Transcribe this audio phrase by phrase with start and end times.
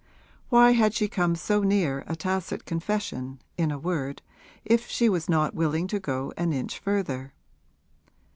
[0.49, 4.23] Why had she come so near a tacit confession, in a word,
[4.65, 7.33] if she was not willing to go an inch further?